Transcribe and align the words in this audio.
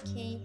aqui 0.00 0.42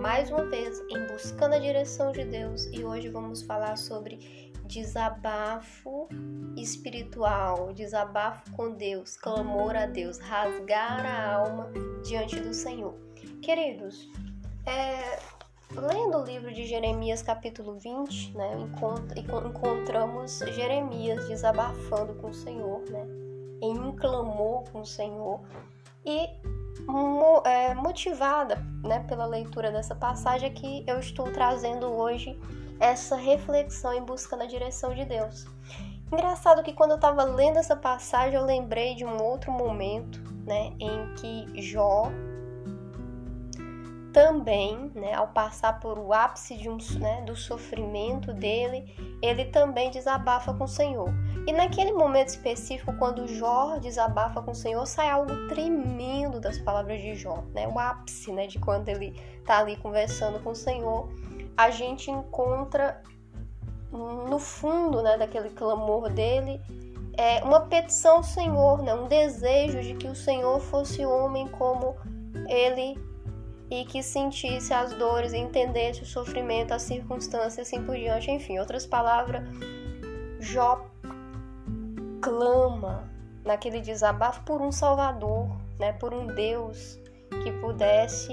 mais 0.00 0.30
uma 0.30 0.44
vez 0.44 0.80
em 0.88 1.06
Buscando 1.08 1.54
a 1.54 1.58
Direção 1.58 2.12
de 2.12 2.24
Deus 2.24 2.66
e 2.66 2.84
hoje 2.84 3.08
vamos 3.08 3.42
falar 3.42 3.76
sobre 3.76 4.52
desabafo 4.64 6.08
espiritual, 6.56 7.72
desabafo 7.74 8.50
com 8.52 8.72
Deus, 8.72 9.16
clamor 9.16 9.76
a 9.76 9.86
Deus, 9.86 10.18
rasgar 10.18 11.04
a 11.04 11.34
alma 11.34 11.70
diante 12.04 12.38
do 12.40 12.54
Senhor. 12.54 12.94
Queridos, 13.42 14.08
é, 14.66 15.18
lendo 15.72 16.18
o 16.18 16.24
livro 16.24 16.52
de 16.52 16.64
Jeremias, 16.64 17.22
capítulo 17.22 17.78
20, 17.78 18.36
né, 18.36 18.52
encontramos 19.46 20.38
Jeremias 20.54 21.28
desabafando 21.28 22.14
com 22.14 22.28
o 22.28 22.34
Senhor, 22.34 22.80
né, 22.88 23.06
em 23.60 23.78
um 23.78 23.94
clamor 23.94 24.64
com 24.70 24.80
o 24.80 24.86
Senhor 24.86 25.40
e 26.04 26.28
motivada 27.76 28.64
né, 28.82 29.00
pela 29.08 29.26
leitura 29.26 29.70
dessa 29.70 29.94
passagem 29.94 30.48
é 30.48 30.52
que 30.52 30.84
eu 30.86 30.98
estou 30.98 31.32
trazendo 31.32 31.86
hoje 31.86 32.38
essa 32.78 33.16
reflexão 33.16 33.92
em 33.92 34.02
busca 34.02 34.36
da 34.36 34.44
direção 34.44 34.94
de 34.94 35.04
Deus. 35.04 35.46
Engraçado 36.12 36.62
que 36.62 36.72
quando 36.72 36.92
eu 36.92 36.96
estava 36.96 37.24
lendo 37.24 37.58
essa 37.58 37.74
passagem 37.74 38.34
eu 38.34 38.44
lembrei 38.44 38.94
de 38.94 39.04
um 39.04 39.20
outro 39.22 39.50
momento 39.50 40.22
né, 40.46 40.72
em 40.78 41.14
que 41.14 41.62
Jó 41.62 42.10
também, 44.12 44.90
né, 44.94 45.12
ao 45.12 45.28
passar 45.28 45.78
por 45.78 45.98
o 45.98 46.10
ápice 46.10 46.56
de 46.56 46.70
um, 46.70 46.78
né, 46.98 47.20
do 47.22 47.36
sofrimento 47.36 48.32
dele, 48.32 48.94
ele 49.20 49.44
também 49.46 49.90
desabafa 49.90 50.54
com 50.54 50.64
o 50.64 50.68
Senhor. 50.68 51.12
E 51.46 51.52
naquele 51.52 51.92
momento 51.92 52.28
específico, 52.28 52.92
quando 52.98 53.28
Jó 53.28 53.78
desabafa 53.78 54.42
com 54.42 54.50
o 54.50 54.54
Senhor, 54.54 54.84
sai 54.84 55.08
algo 55.08 55.46
tremendo 55.48 56.40
das 56.40 56.58
palavras 56.58 57.00
de 57.00 57.14
Jó, 57.14 57.44
né? 57.54 57.68
O 57.68 57.78
ápice, 57.78 58.32
né, 58.32 58.48
de 58.48 58.58
quando 58.58 58.88
ele 58.88 59.14
está 59.38 59.58
ali 59.58 59.76
conversando 59.76 60.40
com 60.40 60.50
o 60.50 60.56
Senhor, 60.56 61.08
a 61.56 61.70
gente 61.70 62.10
encontra 62.10 63.00
no 63.92 64.38
fundo, 64.38 65.00
né, 65.02 65.16
daquele 65.16 65.50
clamor 65.50 66.10
dele, 66.10 66.60
é 67.16 67.42
uma 67.44 67.60
petição 67.60 68.16
ao 68.16 68.22
Senhor, 68.22 68.82
né, 68.82 68.92
um 68.94 69.06
desejo 69.06 69.80
de 69.80 69.94
que 69.94 70.08
o 70.08 70.14
Senhor 70.14 70.60
fosse 70.60 71.06
homem 71.06 71.48
como 71.48 71.96
ele 72.48 72.98
e 73.70 73.84
que 73.84 74.02
sentisse 74.02 74.74
as 74.74 74.92
dores, 74.92 75.32
entendesse 75.32 76.02
o 76.02 76.06
sofrimento, 76.06 76.74
as 76.74 76.82
circunstâncias, 76.82 77.66
assim 77.66 77.82
por 77.82 77.96
diante, 77.96 78.30
enfim, 78.30 78.58
outras 78.58 78.84
palavras, 78.84 79.42
Jó 80.40 80.84
clama 82.26 83.08
naquele 83.44 83.80
desabafo 83.80 84.42
por 84.42 84.60
um 84.60 84.72
Salvador, 84.72 85.48
né, 85.78 85.92
por 85.92 86.12
um 86.12 86.26
Deus 86.26 86.98
que 87.44 87.52
pudesse 87.60 88.32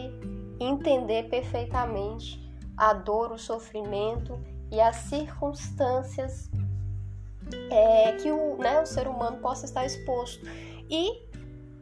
entender 0.60 1.30
perfeitamente 1.30 2.42
a 2.76 2.92
dor, 2.94 3.32
o 3.32 3.38
sofrimento 3.38 4.40
e 4.72 4.82
as 4.82 4.96
circunstâncias 4.96 6.50
é, 7.70 8.14
que 8.14 8.32
o, 8.32 8.58
né, 8.58 8.82
o 8.82 8.86
ser 8.88 9.08
humano 9.08 9.38
possa 9.38 9.66
estar 9.66 9.86
exposto. 9.86 10.44
E 10.90 11.28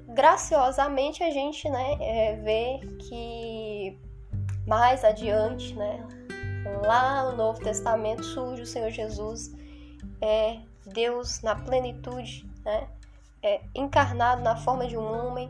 graciosamente 0.10 1.24
a 1.24 1.32
gente 1.32 1.70
né, 1.70 1.98
é, 2.02 2.36
vê 2.36 2.80
que 3.00 3.98
mais 4.68 5.06
adiante, 5.06 5.74
né, 5.76 6.06
lá 6.86 7.32
no 7.32 7.38
Novo 7.38 7.62
Testamento, 7.62 8.24
surge 8.26 8.64
o 8.64 8.66
Senhor 8.66 8.90
Jesus, 8.90 9.56
é, 10.20 10.60
Deus 10.86 11.42
na 11.42 11.56
plenitude, 11.56 12.46
né, 12.64 12.88
é, 13.44 13.62
encarnado 13.76 14.42
na 14.42 14.56
forma 14.56 14.88
de 14.88 14.98
um 14.98 15.04
homem 15.04 15.48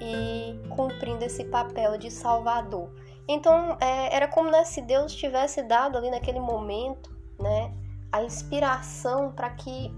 e 0.00 0.58
cumprindo 0.68 1.24
esse 1.24 1.44
papel 1.44 1.98
de 1.98 2.10
Salvador. 2.10 2.90
Então 3.26 3.76
é, 3.80 4.14
era 4.14 4.28
como 4.28 4.50
né, 4.50 4.64
se 4.64 4.80
Deus 4.80 5.14
tivesse 5.14 5.62
dado 5.62 5.98
ali 5.98 6.10
naquele 6.10 6.40
momento 6.40 7.16
né, 7.38 7.72
a 8.10 8.22
inspiração 8.22 9.32
para 9.32 9.50
que 9.50 9.92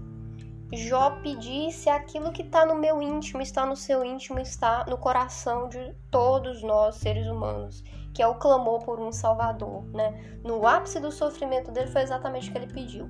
Jó 0.73 1.11
pedisse 1.21 1.89
aquilo 1.89 2.31
que 2.31 2.43
está 2.43 2.65
no 2.65 2.75
meu 2.75 3.01
íntimo, 3.01 3.41
está 3.41 3.65
no 3.65 3.75
seu 3.75 4.05
íntimo, 4.05 4.39
está 4.39 4.85
no 4.87 4.97
coração 4.97 5.67
de 5.67 5.93
todos 6.09 6.63
nós, 6.63 6.95
seres 6.95 7.27
humanos, 7.27 7.83
que 8.13 8.21
é 8.21 8.27
o 8.27 8.35
clamor 8.35 8.79
por 8.79 8.97
um 8.97 9.11
Salvador. 9.11 9.83
Né? 9.87 10.39
No 10.43 10.65
ápice 10.65 10.99
do 10.99 11.11
sofrimento 11.11 11.71
dele 11.71 11.91
foi 11.91 12.01
exatamente 12.01 12.49
o 12.49 12.51
que 12.53 12.57
ele 12.57 12.73
pediu. 12.73 13.09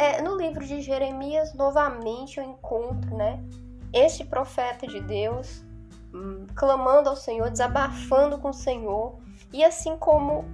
É, 0.00 0.22
no 0.22 0.34
livro 0.34 0.64
de 0.64 0.80
Jeremias, 0.80 1.52
novamente 1.52 2.38
eu 2.38 2.44
encontro 2.44 3.14
né, 3.14 3.38
este 3.92 4.24
profeta 4.24 4.86
de 4.86 4.98
Deus 4.98 5.62
hum, 6.14 6.46
clamando 6.54 7.10
ao 7.10 7.16
Senhor, 7.16 7.50
desabafando 7.50 8.38
com 8.38 8.48
o 8.48 8.54
Senhor, 8.54 9.18
e 9.52 9.62
assim 9.62 9.98
como 9.98 10.46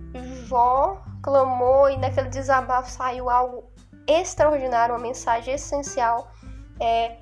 Jó 0.49 1.01
clamou 1.23 1.89
e 1.89 1.97
naquele 1.97 2.29
desabafo 2.29 2.91
saiu 2.91 3.31
algo 3.31 3.71
extraordinário, 4.05 4.97
uma 4.97 5.01
mensagem 5.01 5.55
essencial 5.55 6.29
é, 6.81 7.19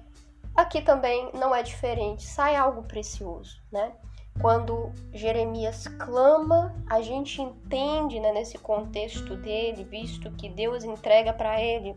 aqui 0.57 0.81
também 0.81 1.31
não 1.35 1.55
é 1.55 1.63
diferente, 1.63 2.23
sai 2.23 2.57
algo 2.57 2.85
precioso, 2.85 3.61
né? 3.71 3.93
Quando 4.41 4.91
Jeremias 5.13 5.87
clama, 5.87 6.75
a 6.89 7.03
gente 7.03 7.41
entende 7.41 8.19
né, 8.19 8.33
nesse 8.33 8.59
contexto 8.59 9.37
dele, 9.37 9.85
visto 9.85 10.31
que 10.33 10.49
Deus 10.49 10.85
entrega 10.85 11.33
para 11.33 11.61
ele 11.63 11.95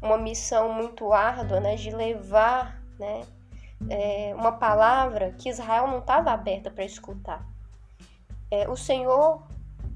uma 0.00 0.16
missão 0.16 0.72
muito 0.72 1.12
árdua 1.12 1.60
né, 1.60 1.76
de 1.76 1.90
levar 1.90 2.80
né, 2.98 3.22
é, 3.88 4.34
uma 4.34 4.52
palavra 4.52 5.32
que 5.32 5.48
Israel 5.48 5.86
não 5.86 5.98
estava 5.98 6.30
aberta 6.30 6.70
para 6.70 6.84
escutar. 6.84 7.46
É, 8.50 8.68
o 8.68 8.76
Senhor 8.76 9.42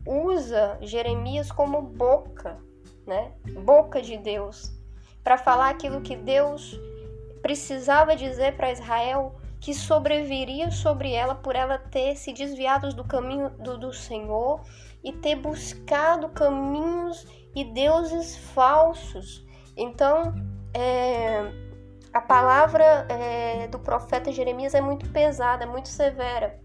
usa 0.06 0.78
Jeremias 0.80 1.50
como 1.50 1.82
boca, 1.82 2.58
né, 3.06 3.32
boca 3.64 4.00
de 4.00 4.16
Deus, 4.16 4.72
para 5.22 5.38
falar 5.38 5.70
aquilo 5.70 6.00
que 6.00 6.16
Deus 6.16 6.78
precisava 7.42 8.16
dizer 8.16 8.56
para 8.56 8.72
Israel 8.72 9.34
que 9.60 9.72
sobreviria 9.72 10.70
sobre 10.70 11.12
ela 11.12 11.34
por 11.34 11.56
ela 11.56 11.78
ter 11.78 12.16
se 12.16 12.34
desviado 12.34 12.94
do 12.94 13.02
caminho 13.02 13.48
do, 13.50 13.78
do 13.78 13.92
Senhor 13.94 14.60
e 15.02 15.10
ter 15.10 15.36
buscado 15.36 16.28
caminhos 16.28 17.26
e 17.54 17.64
deuses 17.64 18.36
falsos. 18.36 19.42
Então, 19.76 20.34
é, 20.72 21.50
a 22.12 22.20
palavra 22.20 23.06
é, 23.08 23.68
do 23.68 23.78
profeta 23.78 24.30
Jeremias 24.30 24.74
é 24.74 24.80
muito 24.80 25.08
pesada, 25.10 25.64
é 25.64 25.66
muito 25.66 25.88
severa. 25.88 26.60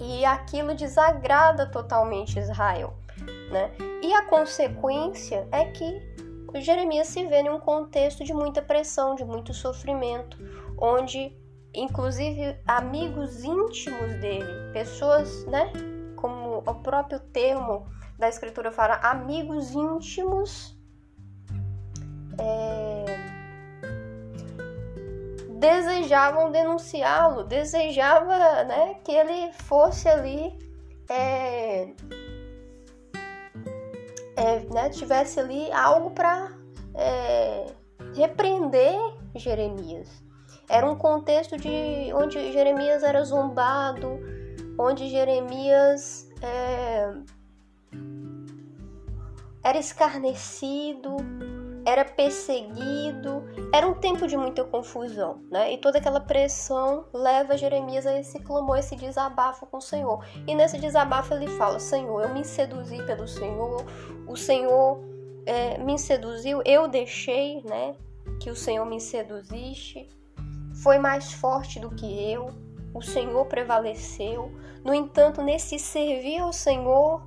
E 0.00 0.24
aquilo 0.24 0.74
desagrada 0.74 1.66
totalmente 1.70 2.38
Israel. 2.38 2.94
Né? 3.50 3.70
E 4.02 4.12
a 4.12 4.24
consequência 4.26 5.48
é 5.50 5.64
que 5.66 6.00
Jeremias 6.56 7.08
se 7.08 7.26
vê 7.26 7.40
em 7.42 7.50
um 7.50 7.60
contexto 7.60 8.24
de 8.24 8.32
muita 8.32 8.62
pressão, 8.62 9.14
de 9.14 9.24
muito 9.24 9.52
sofrimento, 9.52 10.38
onde 10.80 11.36
inclusive 11.74 12.56
amigos 12.66 13.44
íntimos 13.44 14.14
dele, 14.20 14.72
pessoas, 14.72 15.44
né, 15.46 15.70
como 16.16 16.58
o 16.58 16.74
próprio 16.76 17.20
termo 17.20 17.86
da 18.18 18.28
escritura 18.28 18.72
fala, 18.72 18.94
amigos 18.96 19.72
íntimos, 19.72 20.77
desejavam 25.58 26.52
denunciá-lo, 26.52 27.42
desejava, 27.42 28.64
né, 28.64 28.94
que 29.04 29.10
ele 29.10 29.52
fosse 29.52 30.08
ali 30.08 30.56
é, 31.10 31.88
é, 34.36 34.60
né, 34.72 34.88
tivesse 34.90 35.40
ali 35.40 35.70
algo 35.72 36.12
para 36.12 36.52
é, 36.94 37.66
repreender 38.14 38.96
Jeremias. 39.34 40.08
Era 40.68 40.88
um 40.88 40.96
contexto 40.96 41.56
de 41.56 42.12
onde 42.14 42.52
Jeremias 42.52 43.02
era 43.02 43.24
zombado, 43.24 44.20
onde 44.78 45.08
Jeremias 45.08 46.30
é, 46.40 47.14
era 49.64 49.78
escarnecido, 49.78 51.16
era 51.88 52.04
perseguido, 52.04 53.42
era 53.72 53.86
um 53.86 53.94
tempo 53.94 54.26
de 54.26 54.36
muita 54.36 54.62
confusão, 54.62 55.42
né? 55.50 55.72
E 55.72 55.78
toda 55.78 55.98
aquela 55.98 56.20
pressão 56.20 57.06
leva 57.14 57.56
Jeremias 57.56 58.06
a 58.06 58.18
esse 58.20 58.38
clamor, 58.40 58.76
esse 58.76 58.94
desabafo 58.94 59.64
com 59.66 59.78
o 59.78 59.80
Senhor. 59.80 60.22
E 60.46 60.54
nesse 60.54 60.78
desabafo 60.78 61.32
ele 61.32 61.48
fala: 61.48 61.80
Senhor, 61.80 62.22
eu 62.22 62.34
me 62.34 62.44
seduzi 62.44 63.02
pelo 63.04 63.26
Senhor, 63.26 63.86
o 64.26 64.36
Senhor 64.36 65.00
é, 65.46 65.78
me 65.78 65.98
seduziu, 65.98 66.60
eu 66.64 66.86
deixei, 66.86 67.62
né? 67.62 67.96
Que 68.38 68.50
o 68.50 68.56
Senhor 68.56 68.84
me 68.84 69.00
seduziste, 69.00 70.10
foi 70.82 70.98
mais 70.98 71.32
forte 71.32 71.80
do 71.80 71.88
que 71.90 72.30
eu, 72.30 72.50
o 72.92 73.00
Senhor 73.00 73.46
prevaleceu. 73.46 74.52
No 74.84 74.92
entanto, 74.92 75.42
nesse 75.42 75.78
servir 75.78 76.38
ao 76.38 76.52
Senhor 76.52 77.24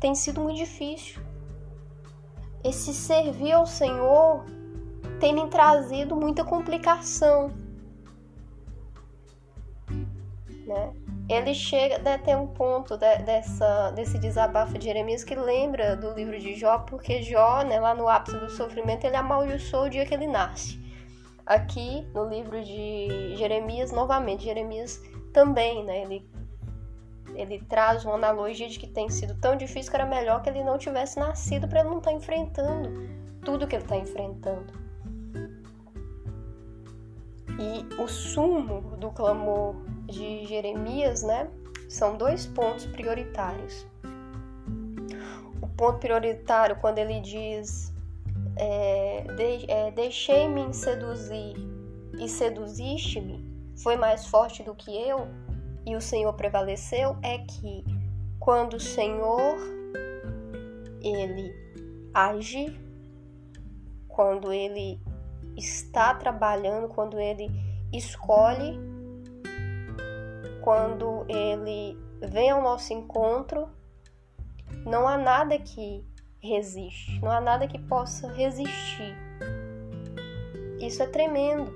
tem 0.00 0.14
sido 0.14 0.40
muito 0.40 0.58
difícil 0.58 1.25
esse 2.68 2.92
servir 2.92 3.52
ao 3.52 3.66
Senhor 3.66 4.44
tem 5.20 5.32
me 5.32 5.48
trazido 5.48 6.16
muita 6.16 6.44
complicação, 6.44 7.50
né? 10.66 10.92
ele 11.28 11.54
chega 11.54 11.98
né, 11.98 12.18
tem 12.18 12.36
um 12.36 12.46
ponto 12.46 12.96
de, 12.96 13.18
dessa, 13.18 13.90
desse 13.90 14.18
desabafo 14.18 14.78
de 14.78 14.84
Jeremias 14.84 15.24
que 15.24 15.34
lembra 15.34 15.96
do 15.96 16.12
livro 16.12 16.38
de 16.38 16.54
Jó, 16.54 16.78
porque 16.78 17.22
Jó, 17.22 17.62
né, 17.62 17.80
lá 17.80 17.94
no 17.94 18.08
ápice 18.08 18.36
do 18.36 18.50
sofrimento, 18.50 19.04
ele 19.04 19.16
amaldiçoou 19.16 19.86
o 19.86 19.90
dia 19.90 20.06
que 20.06 20.14
ele 20.14 20.26
nasce. 20.26 20.84
Aqui 21.44 22.06
no 22.14 22.28
livro 22.28 22.62
de 22.62 23.34
Jeremias, 23.36 23.90
novamente, 23.90 24.44
Jeremias 24.44 25.00
também, 25.32 25.84
né, 25.84 26.02
ele, 26.02 26.28
ele 27.36 27.60
traz 27.68 28.04
uma 28.04 28.14
analogia 28.14 28.68
de 28.68 28.78
que 28.78 28.86
tem 28.86 29.08
sido 29.08 29.34
tão 29.36 29.56
difícil 29.56 29.90
que 29.90 29.96
era 29.96 30.06
melhor 30.06 30.42
que 30.42 30.48
ele 30.48 30.64
não 30.64 30.78
tivesse 30.78 31.18
nascido 31.18 31.68
para 31.68 31.80
ele 31.80 31.90
não 31.90 31.98
estar 31.98 32.10
tá 32.10 32.16
enfrentando 32.16 32.90
tudo 33.44 33.66
que 33.66 33.76
ele 33.76 33.84
está 33.84 33.96
enfrentando. 33.96 34.72
E 37.58 38.02
o 38.02 38.08
sumo 38.08 38.96
do 38.96 39.10
clamor 39.10 39.76
de 40.04 40.44
Jeremias, 40.46 41.22
né, 41.22 41.48
são 41.88 42.16
dois 42.16 42.44
pontos 42.46 42.84
prioritários. 42.86 43.86
O 45.62 45.68
ponto 45.68 45.98
prioritário, 45.98 46.76
quando 46.76 46.98
ele 46.98 47.20
diz: 47.20 47.94
é, 48.56 49.24
de, 49.36 49.70
é, 49.70 49.90
Deixei-me 49.92 50.74
seduzir 50.74 51.54
e 52.18 52.28
seduziste-me, 52.28 53.44
foi 53.76 53.96
mais 53.96 54.26
forte 54.26 54.62
do 54.62 54.74
que 54.74 54.90
eu 54.90 55.28
e 55.86 55.94
o 55.94 56.00
Senhor 56.00 56.32
prevaleceu, 56.34 57.16
é 57.22 57.38
que 57.38 57.84
quando 58.40 58.74
o 58.74 58.80
Senhor 58.80 59.56
ele 61.00 61.54
age, 62.12 62.78
quando 64.08 64.52
ele 64.52 65.00
está 65.56 66.14
trabalhando, 66.14 66.88
quando 66.88 67.18
ele 67.18 67.48
escolhe 67.92 68.78
quando 70.66 71.24
ele 71.28 71.96
vem 72.28 72.50
ao 72.50 72.60
nosso 72.60 72.92
encontro, 72.92 73.68
não 74.84 75.06
há 75.06 75.16
nada 75.16 75.56
que 75.60 76.04
resiste, 76.40 77.20
não 77.20 77.30
há 77.30 77.40
nada 77.40 77.68
que 77.68 77.78
possa 77.78 78.32
resistir. 78.32 79.16
Isso 80.80 81.00
é 81.04 81.06
tremendo. 81.06 81.72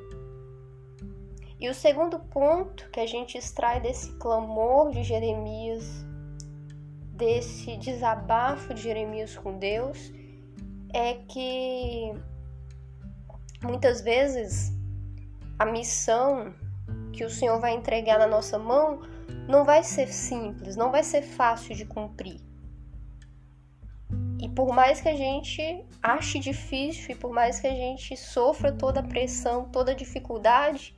E 1.61 1.69
o 1.69 1.75
segundo 1.75 2.19
ponto 2.19 2.89
que 2.91 2.99
a 2.99 3.07
gente 3.07 3.37
extrai 3.37 3.81
desse 3.81 4.13
clamor 4.15 4.91
de 4.93 5.03
Jeremias, 5.03 5.85
desse 7.13 7.77
desabafo 7.77 8.73
de 8.73 8.81
Jeremias 8.81 9.37
com 9.37 9.59
Deus, 9.59 10.11
é 10.95 11.15
que 11.29 12.15
muitas 13.63 14.01
vezes 14.01 14.73
a 15.59 15.67
missão 15.67 16.55
que 17.13 17.25
o 17.25 17.31
Senhor 17.31 17.61
vai 17.61 17.75
entregar 17.75 18.19
na 18.19 18.27
nossa 18.27 18.59
mão 18.59 19.03
não 19.47 19.63
vai 19.63 19.83
ser 19.83 20.09
simples, 20.09 20.77
não 20.77 20.91
vai 20.91 21.03
ser 21.03 21.21
fácil 21.21 21.75
de 21.75 21.85
cumprir. 21.85 22.41
E 24.41 24.49
por 24.49 24.73
mais 24.73 25.03
que 25.03 25.09
a 25.11 25.15
gente 25.15 25.85
ache 26.03 26.39
difícil 26.39 27.15
e 27.15 27.19
por 27.19 27.31
mais 27.31 27.61
que 27.61 27.67
a 27.67 27.75
gente 27.75 28.17
sofra 28.17 28.73
toda 28.73 29.01
a 29.01 29.03
pressão, 29.03 29.69
toda 29.69 29.93
a 29.93 29.95
dificuldade, 29.95 30.97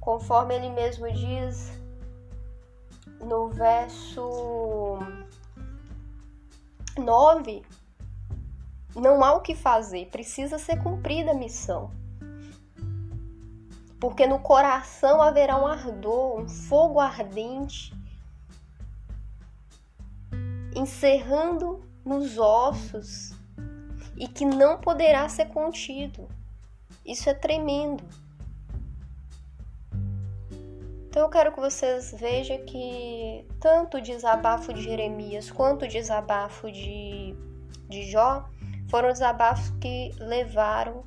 conforme 0.00 0.54
ele 0.54 0.70
mesmo 0.70 1.10
diz 1.12 1.78
no 3.20 3.48
verso 3.48 4.98
9, 6.98 7.62
não 8.96 9.22
há 9.22 9.34
o 9.34 9.40
que 9.40 9.54
fazer, 9.54 10.06
precisa 10.06 10.58
ser 10.58 10.82
cumprida 10.82 11.32
a 11.32 11.34
missão 11.34 11.90
porque 14.00 14.26
no 14.26 14.38
coração 14.38 15.20
haverá 15.20 15.58
um 15.58 15.66
ardor, 15.66 16.40
um 16.40 16.48
fogo 16.48 16.98
ardente, 16.98 17.92
encerrando 20.74 21.84
nos 22.02 22.38
ossos 22.38 23.34
e 24.16 24.26
que 24.26 24.46
não 24.46 24.78
poderá 24.78 25.28
ser 25.28 25.46
contido. 25.48 26.26
Isso 27.04 27.28
é 27.28 27.34
tremendo. 27.34 28.02
Então 31.10 31.22
eu 31.22 31.28
quero 31.28 31.50
que 31.52 31.58
vocês 31.58 32.14
vejam 32.16 32.64
que 32.64 33.44
tanto 33.58 33.96
o 33.96 34.00
desabafo 34.00 34.72
de 34.72 34.80
Jeremias 34.80 35.50
quanto 35.50 35.84
o 35.84 35.88
desabafo 35.88 36.70
de, 36.70 37.34
de 37.88 38.08
Jó 38.08 38.48
foram 38.88 39.08
desabafos 39.08 39.70
que 39.80 40.12
levaram 40.20 41.02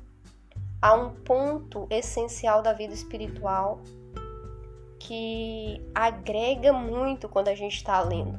há 0.82 0.92
um 0.92 1.14
ponto 1.14 1.86
essencial 1.88 2.60
da 2.60 2.74
vida 2.74 2.92
espiritual 2.92 3.80
que 4.98 5.82
agrega 5.94 6.70
muito 6.70 7.26
quando 7.26 7.48
a 7.48 7.54
gente 7.54 7.76
está 7.76 8.02
lendo 8.02 8.38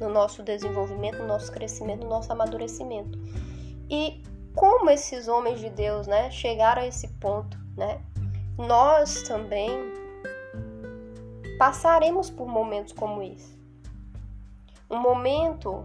no 0.00 0.08
nosso 0.08 0.42
desenvolvimento, 0.42 1.18
no 1.18 1.26
nosso 1.26 1.52
crescimento, 1.52 2.04
no 2.04 2.08
nosso 2.08 2.32
amadurecimento. 2.32 3.18
E 3.90 4.22
como 4.54 4.88
esses 4.88 5.28
homens 5.28 5.60
de 5.60 5.68
Deus, 5.68 6.06
né, 6.06 6.30
chegaram 6.30 6.80
a 6.80 6.86
esse 6.86 7.08
ponto, 7.08 7.58
né? 7.76 8.00
Nós 8.56 9.22
também 9.22 10.05
passaremos 11.58 12.30
por 12.30 12.46
momentos 12.46 12.92
como 12.92 13.22
esse. 13.22 13.56
Um 14.90 14.98
momento 14.98 15.84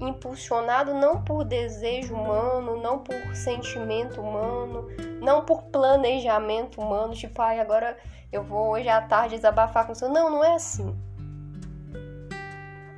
impulsionado 0.00 0.94
não 0.94 1.22
por 1.22 1.44
desejo 1.44 2.14
humano, 2.14 2.76
não 2.76 2.98
por 2.98 3.34
sentimento 3.34 4.20
humano, 4.20 4.88
não 5.20 5.44
por 5.44 5.62
planejamento 5.64 6.80
humano, 6.80 7.14
tipo, 7.14 7.40
ai, 7.40 7.60
agora 7.60 7.96
eu 8.32 8.42
vou 8.42 8.70
hoje 8.70 8.88
à 8.88 9.00
tarde 9.00 9.36
desabafar 9.36 9.86
com 9.86 9.92
o 9.92 9.94
Senhor. 9.94 10.12
Não, 10.12 10.30
não 10.30 10.44
é 10.44 10.54
assim. 10.54 10.96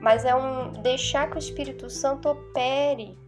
Mas 0.00 0.24
é 0.24 0.34
um 0.34 0.70
deixar 0.70 1.28
que 1.30 1.36
o 1.36 1.38
Espírito 1.38 1.90
Santo 1.90 2.28
opere 2.28 3.18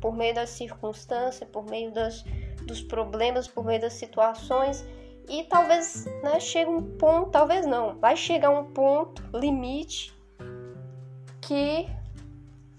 por 0.00 0.14
meio 0.14 0.34
das 0.34 0.50
circunstâncias, 0.50 1.48
por 1.50 1.64
meio 1.64 1.92
das, 1.92 2.24
dos 2.64 2.82
problemas, 2.82 3.48
por 3.48 3.64
meio 3.64 3.80
das 3.80 3.94
situações. 3.94 4.84
E 5.28 5.44
talvez 5.44 6.06
né, 6.22 6.40
chegue 6.40 6.70
um 6.70 6.82
ponto, 6.96 7.30
talvez 7.30 7.66
não, 7.66 7.98
vai 7.98 8.16
chegar 8.16 8.50
um 8.50 8.64
ponto 8.72 9.22
limite 9.34 10.16
que 11.40 11.86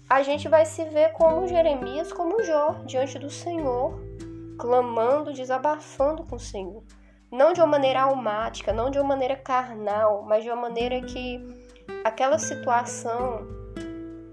a 0.08 0.22
gente 0.22 0.48
vai 0.48 0.66
se 0.66 0.84
ver 0.86 1.12
como 1.12 1.46
Jeremias, 1.46 2.12
como 2.12 2.42
Jó, 2.42 2.82
diante 2.84 3.16
do 3.16 3.30
Senhor, 3.30 3.94
clamando, 4.58 5.32
desabafando 5.32 6.24
com 6.24 6.34
o 6.34 6.40
Senhor. 6.40 6.82
Não 7.30 7.52
de 7.52 7.60
uma 7.60 7.68
maneira 7.68 8.02
almática, 8.02 8.72
não 8.72 8.90
de 8.90 8.98
uma 8.98 9.06
maneira 9.06 9.36
carnal, 9.36 10.24
mas 10.24 10.42
de 10.42 10.50
uma 10.50 10.60
maneira 10.62 11.00
que 11.00 11.40
aquela 12.02 12.38
situação, 12.38 13.46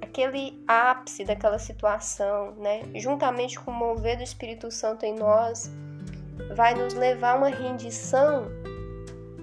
aquele 0.01 0.63
ápice 0.67 1.23
daquela 1.23 1.59
situação, 1.59 2.55
né, 2.55 2.81
juntamente 2.95 3.59
com 3.59 3.69
o 3.69 3.73
mover 3.73 4.17
do 4.17 4.23
Espírito 4.23 4.71
Santo 4.71 5.05
em 5.05 5.13
nós, 5.13 5.69
vai 6.55 6.73
nos 6.73 6.93
levar 6.93 7.31
a 7.31 7.35
uma 7.35 7.49
rendição 7.49 8.47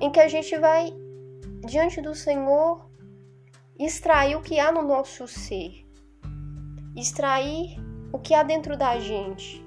em 0.01 0.11
que 0.11 0.21
a 0.21 0.29
gente 0.29 0.57
vai, 0.59 0.93
diante 1.67 2.01
do 2.01 2.15
Senhor, 2.15 2.89
extrair 3.79 4.37
o 4.37 4.43
que 4.43 4.59
há 4.59 4.71
no 4.71 4.83
nosso 4.83 5.27
ser 5.27 5.85
extrair 6.95 7.77
o 8.13 8.19
que 8.19 8.35
há 8.35 8.43
dentro 8.43 8.77
da 8.77 8.99
gente. 8.99 9.65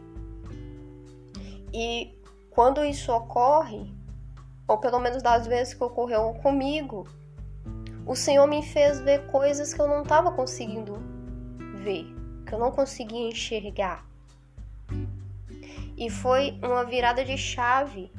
E 1.73 2.17
quando 2.49 2.83
isso 2.83 3.11
ocorre, 3.11 3.93
ou 4.67 4.77
pelo 4.77 4.99
menos 4.99 5.21
das 5.21 5.45
vezes 5.45 5.73
que 5.73 5.83
ocorreu 5.83 6.33
comigo, 6.41 7.05
o 8.05 8.15
Senhor 8.15 8.47
me 8.47 8.63
fez 8.63 8.99
ver 9.01 9.27
coisas 9.27 9.73
que 9.73 9.81
eu 9.81 9.87
não 9.87 10.01
estava 10.01 10.31
conseguindo 10.31 10.93
ver, 11.75 12.05
que 12.45 12.53
eu 12.53 12.59
não 12.59 12.71
conseguia 12.71 13.27
enxergar. 13.27 14.05
E 15.97 16.09
foi 16.09 16.59
uma 16.61 16.85
virada 16.85 17.25
de 17.25 17.37
chave, 17.37 18.11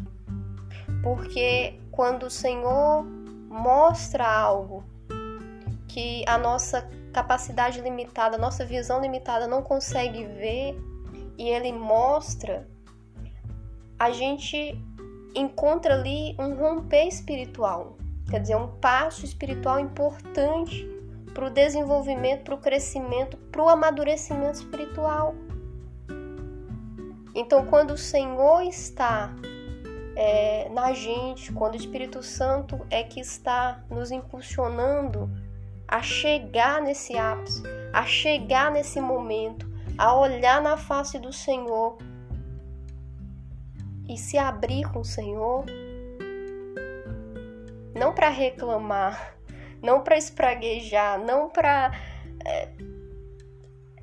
porque 1.03 1.79
quando 1.93 2.25
o 2.25 2.31
Senhor 2.31 3.05
mostra 3.49 4.27
algo 4.27 4.85
que 5.87 6.25
a 6.27 6.37
nossa 6.37 6.89
capacidade 7.13 7.81
limitada, 7.81 8.37
nossa 8.37 8.65
visão 8.65 9.01
limitada 9.01 9.47
não 9.47 9.63
consegue 9.63 10.25
ver 10.25 10.77
e 11.39 11.49
ele 11.49 11.73
mostra, 11.73 12.69
a 13.99 14.11
gente 14.11 14.77
encontra 15.35 15.95
ali 15.95 16.37
um 16.39 16.55
romper 16.55 17.07
espiritual, 17.07 17.97
quer 18.29 18.41
dizer, 18.41 18.57
um 18.57 18.69
passo 18.79 19.25
espiritual 19.25 19.79
importante 19.79 20.87
para 21.33 21.47
o 21.47 21.51
desenvolvimento, 21.51 22.45
para 22.45 22.55
o 22.55 22.59
crescimento, 22.59 23.37
para 23.37 23.63
o 23.63 23.69
amadurecimento 23.69 24.59
espiritual. 24.59 25.35
Então, 27.41 27.65
quando 27.67 27.93
o 27.93 27.97
Senhor 27.97 28.63
está 28.63 29.33
é, 30.17 30.69
na 30.71 30.93
gente, 30.93 31.53
quando 31.53 31.75
o 31.75 31.77
Espírito 31.77 32.21
Santo 32.21 32.85
é 32.91 33.05
que 33.05 33.21
está 33.21 33.81
nos 33.89 34.11
impulsionando 34.11 35.31
a 35.87 36.03
chegar 36.03 36.83
nesse 36.83 37.17
ápice, 37.17 37.63
a 37.93 38.05
chegar 38.05 38.73
nesse 38.73 39.01
momento, 39.01 39.71
a 39.97 40.19
olhar 40.19 40.61
na 40.61 40.77
face 40.77 41.17
do 41.21 41.33
Senhor 41.33 41.97
e 44.09 44.19
se 44.19 44.37
abrir 44.37 44.91
com 44.93 44.99
o 44.99 45.05
Senhor, 45.05 45.65
não 47.95 48.13
para 48.13 48.31
reclamar, 48.31 49.37
não 49.81 50.01
para 50.01 50.19
espraguejar, 50.19 51.21
não 51.21 51.49
para 51.49 51.93
é, 52.45 52.69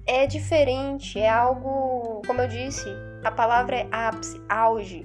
é 0.05 0.25
diferente, 0.25 1.19
é 1.19 1.27
algo, 1.27 2.21
como 2.25 2.39
eu 2.39 2.47
disse, 2.47 2.87
a 3.25 3.31
palavra 3.31 3.77
é 3.77 3.89
ápice, 3.91 4.39
auge. 4.47 5.03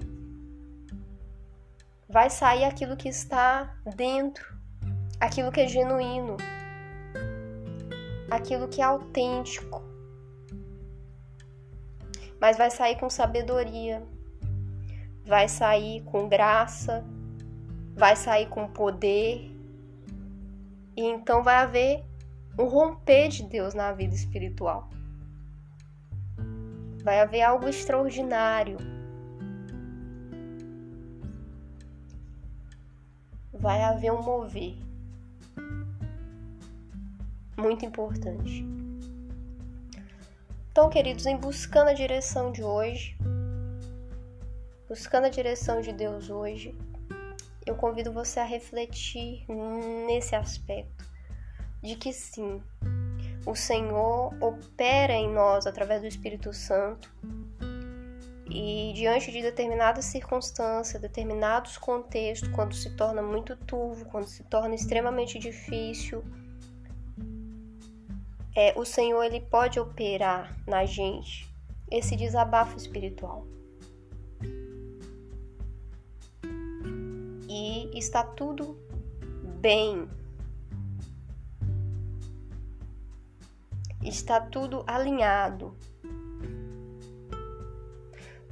Vai 2.07 2.29
sair 2.29 2.65
aquilo 2.65 2.95
que 2.95 3.09
está 3.09 3.75
dentro, 3.97 4.55
aquilo 5.19 5.51
que 5.51 5.63
é 5.63 5.67
genuíno, 5.67 6.37
aquilo 8.31 8.69
que 8.69 8.83
é 8.83 8.85
autêntico. 8.85 9.83
Mas 12.39 12.59
vai 12.59 12.71
sair 12.71 12.99
com 12.99 13.09
sabedoria, 13.09 14.07
vai 15.25 15.49
sair 15.49 16.03
com 16.03 16.29
graça, 16.29 17.03
vai 17.97 18.15
sair 18.17 18.51
com 18.51 18.69
poder. 18.69 19.51
E 20.95 21.07
então 21.07 21.43
vai 21.43 21.55
haver 21.55 22.05
um 22.59 22.67
romper 22.67 23.29
de 23.29 23.45
Deus 23.45 23.73
na 23.73 23.93
vida 23.93 24.15
espiritual. 24.15 24.91
Vai 27.03 27.21
haver 27.21 27.43
algo 27.43 27.69
extraordinário. 27.69 28.77
Vai 33.53 33.83
haver 33.83 34.13
um 34.13 34.23
mover. 34.23 34.77
Muito 37.57 37.85
importante. 37.85 38.65
Então, 40.71 40.89
queridos, 40.89 41.27
em 41.27 41.37
buscando 41.37 41.89
a 41.89 41.93
direção 41.93 42.53
de 42.53 42.63
hoje, 42.63 43.19
buscando 44.89 45.27
a 45.27 45.31
direção 45.31 45.81
de 45.81 45.93
Deus 45.93 46.31
hoje, 46.31 46.75
eu 47.67 47.75
convido 47.75 48.13
você 48.13 48.41
a 48.41 48.45
refletir 48.45 49.45
nesse 50.07 50.35
aspecto 50.35 51.05
de 51.83 51.97
que 51.97 52.13
sim, 52.13 52.63
o 53.47 53.55
Senhor 53.55 54.35
opera 54.41 55.13
em 55.13 55.29
nós 55.29 55.67
através 55.67 56.01
do 56.01 56.07
Espírito 56.07 56.53
Santo 56.53 57.13
e 58.51 58.93
diante 58.95 59.31
de 59.31 59.41
determinadas 59.41 60.07
circunstâncias, 60.07 61.01
determinados 61.01 61.79
contextos, 61.79 62.49
quando 62.49 62.75
se 62.75 62.91
torna 62.97 63.23
muito 63.23 63.57
turvo, 63.57 64.05
quando 64.07 64.27
se 64.27 64.43
torna 64.45 64.75
extremamente 64.75 65.39
difícil, 65.39 66.25
é, 68.55 68.75
o 68.77 68.85
Senhor 68.85 69.23
ele 69.23 69.41
pode 69.41 69.79
operar 69.79 70.57
na 70.67 70.85
gente 70.85 71.49
esse 71.91 72.17
desabafo 72.17 72.77
espiritual. 72.77 73.47
E 77.49 77.91
está 77.97 78.25
tudo 78.25 78.77
bem, 79.61 80.09
está 84.09 84.41
tudo 84.41 84.83
alinhado. 84.87 85.77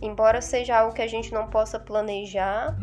Embora 0.01 0.41
seja 0.41 0.79
algo 0.79 0.95
que 0.95 1.03
a 1.03 1.07
gente 1.07 1.33
não 1.33 1.49
possa 1.49 1.79
planejar, 1.79 2.77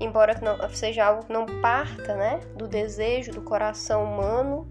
embora 0.00 0.38
não, 0.40 0.68
seja 0.70 1.04
algo 1.04 1.24
que 1.26 1.32
não 1.32 1.46
parta 1.60 2.16
né, 2.16 2.40
do 2.56 2.66
desejo 2.66 3.32
do 3.32 3.42
coração 3.42 4.04
humano, 4.04 4.66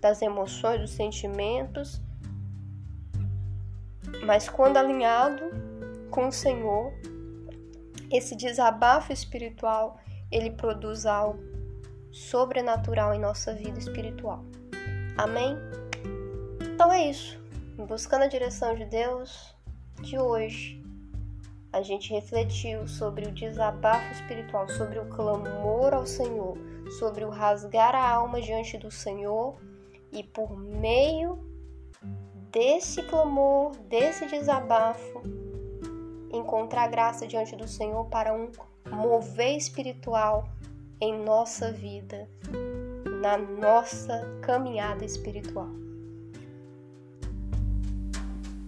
das 0.00 0.20
emoções, 0.20 0.80
dos 0.80 0.90
sentimentos, 0.90 2.02
mas 4.26 4.48
quando 4.48 4.76
alinhado 4.76 5.42
com 6.10 6.28
o 6.28 6.32
Senhor, 6.32 6.92
esse 8.10 8.36
desabafo 8.36 9.12
espiritual 9.12 9.98
ele 10.30 10.50
produz 10.50 11.06
algo 11.06 11.42
sobrenatural 12.12 13.14
em 13.14 13.18
nossa 13.18 13.54
vida 13.54 13.78
espiritual. 13.78 14.44
Amém? 15.16 15.56
Então 16.74 16.92
é 16.92 17.08
isso. 17.08 17.38
Buscando 17.86 18.22
a 18.22 18.26
direção 18.26 18.74
de 18.74 18.84
Deus 18.84 19.54
de 20.00 20.18
hoje, 20.18 20.82
a 21.72 21.80
gente 21.82 22.12
refletiu 22.12 22.88
sobre 22.88 23.28
o 23.28 23.30
desabafo 23.30 24.12
espiritual, 24.12 24.68
sobre 24.68 24.98
o 24.98 25.06
clamor 25.06 25.94
ao 25.94 26.04
Senhor, 26.04 26.58
sobre 26.98 27.24
o 27.24 27.30
rasgar 27.30 27.94
a 27.94 28.10
alma 28.10 28.40
diante 28.40 28.76
do 28.76 28.90
Senhor 28.90 29.56
e 30.10 30.24
por 30.24 30.58
meio 30.58 31.38
desse 32.50 33.04
clamor, 33.04 33.76
desse 33.88 34.26
desabafo, 34.26 35.22
encontrar 36.32 36.88
graça 36.88 37.24
diante 37.24 37.54
do 37.54 37.68
Senhor 37.68 38.04
para 38.06 38.34
um 38.34 38.50
mover 38.90 39.56
espiritual 39.56 40.48
em 41.00 41.22
nossa 41.22 41.70
vida, 41.70 42.28
na 43.22 43.38
nossa 43.38 44.26
caminhada 44.42 45.04
espiritual. 45.04 45.83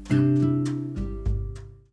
Thank 0.09 0.69
you. 0.69 0.96